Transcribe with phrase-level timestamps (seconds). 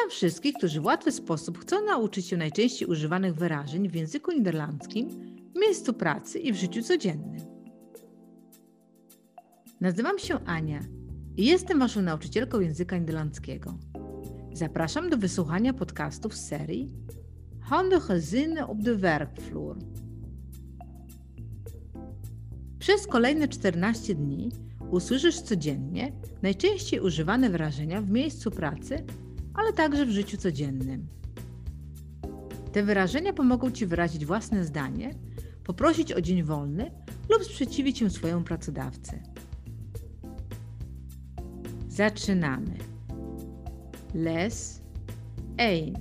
[0.00, 5.08] Witam wszystkich, którzy w łatwy sposób chcą nauczyć się najczęściej używanych wyrażeń w języku niderlandzkim,
[5.54, 7.40] w miejscu pracy i w życiu codziennym.
[9.80, 10.80] Nazywam się Ania
[11.36, 13.78] i jestem Waszą nauczycielką języka niderlandzkiego.
[14.52, 16.90] Zapraszam do wysłuchania podcastów z serii
[17.60, 19.76] Handige zinnen op de werkvloer.
[22.78, 24.48] Przez kolejne 14 dni
[24.90, 29.04] usłyszysz codziennie najczęściej używane wyrażenia w miejscu pracy
[29.54, 31.06] ale także w życiu codziennym.
[32.72, 35.14] Te wyrażenia pomogą Ci wyrazić własne zdanie,
[35.64, 36.90] poprosić o dzień wolny
[37.28, 39.22] lub sprzeciwić się swojemu pracodawcy.
[41.88, 42.78] Zaczynamy.
[44.14, 44.82] Les
[45.58, 45.94] 1.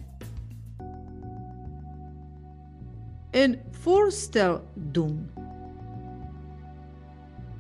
[3.34, 5.28] Een voorstel doen.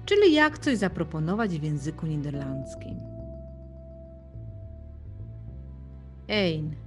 [0.05, 3.18] Czyli jak coś zaproponować w języku niderlandzkim.
[6.30, 6.77] 1.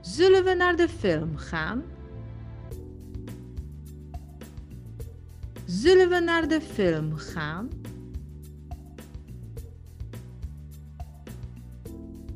[0.00, 1.82] Zullen we naar de film gaan?
[5.66, 7.68] Zullen we naar de film gaan?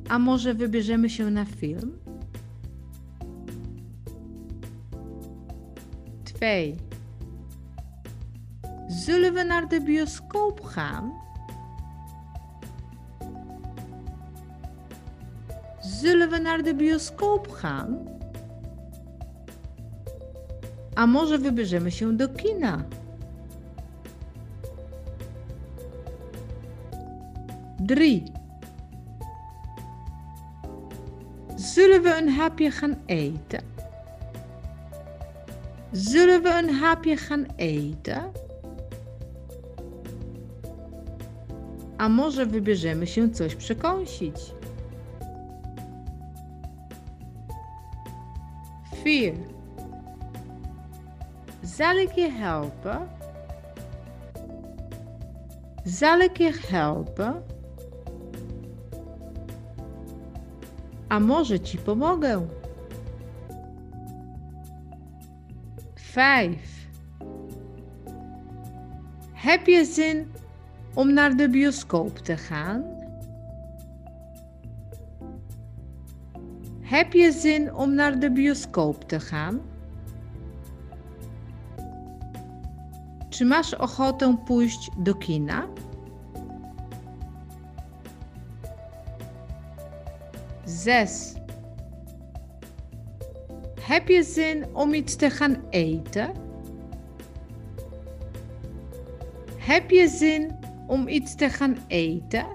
[0.09, 1.99] A może wybierzemy się na film?
[6.25, 6.77] 2.
[8.89, 11.26] Zullen we naar de bioscoop gaan?
[16.01, 18.09] Zullen we naar de bioscoop gaan?
[20.95, 22.85] A może wybierzemy się do kina?
[27.81, 28.23] Drie.
[31.57, 33.63] Zullen we een hapje gaan eten?
[35.93, 38.33] Zullen we een hapje gaan eten?
[41.99, 44.56] A może wybierzemy się coś przekąsić?
[49.07, 49.35] 4.
[51.63, 53.09] Zal ik je helpen?
[55.85, 57.43] Zal ik je helpen?
[61.09, 62.47] A może ci pomogę?
[65.95, 66.59] 5.
[69.33, 70.33] Heb je zin
[70.95, 72.85] om naar de bioscoop te gaan?
[76.87, 79.61] Heb je zin om naar de bioscoop te gaan?
[83.29, 85.67] Czy masz ochotę pójść do kina?
[90.65, 91.35] Zes.
[93.81, 96.31] Heb je zin om iets te gaan eten?
[99.59, 102.47] Heb je zin om iets te gaan eten?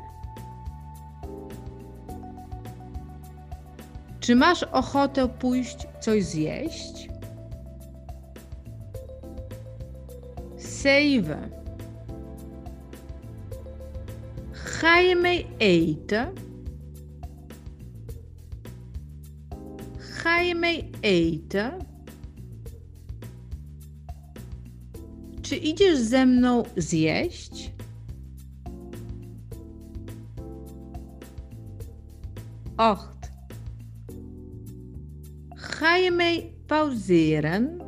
[4.21, 7.09] Czy masz ochotę pójść coś zjeść?
[10.57, 11.49] Zeven.
[14.81, 16.35] Ga je mee eten?
[20.23, 21.85] Ga je mee eten?
[25.41, 27.71] Czy idziesz ze mną zjeść?
[32.77, 33.20] Och,
[35.81, 37.81] Ga je mee pauzeren?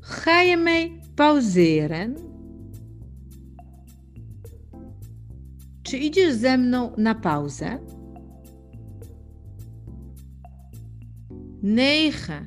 [0.00, 2.16] Ga je mee pauzeren?
[5.82, 7.78] Czy idziesz ze mną na pauzę?
[11.62, 12.46] 9.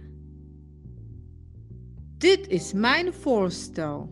[2.18, 4.10] Dit is mijn voorstel.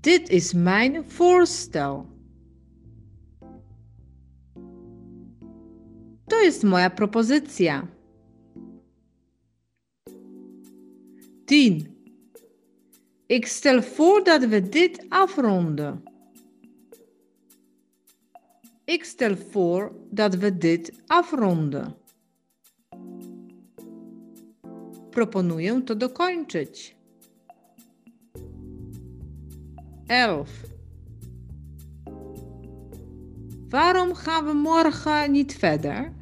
[0.00, 2.13] Dit is mijn voorstel.
[6.44, 7.86] Jest moja propozycja.
[11.46, 11.94] Tien.
[13.26, 16.02] Ik stel voor dat we dit afronden.
[18.84, 21.94] Ik stel voor dat we dit afronden.
[25.10, 26.96] Proponuję to dokończyć.
[30.06, 30.48] 11.
[33.68, 36.13] Waarom gaan we morgen niet verder?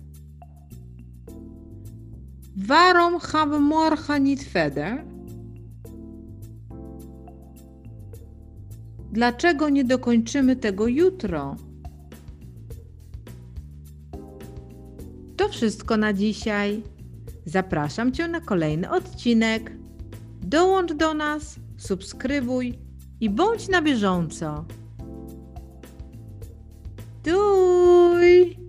[2.57, 5.05] Waarom gaan we morgen niet verder?
[9.13, 11.57] Dlaczego nie dokończymy tego jutro?
[15.37, 16.83] To wszystko na dzisiaj.
[17.45, 19.73] Zapraszam Cię na kolejny odcinek.
[20.43, 22.79] Dołącz do nas, subskrybuj
[23.21, 24.65] i bądź na bieżąco.
[27.23, 28.62] Tuj!